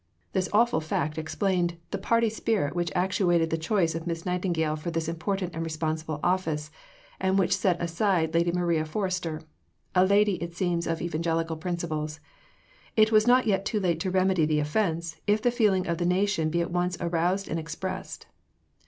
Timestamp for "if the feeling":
15.27-15.85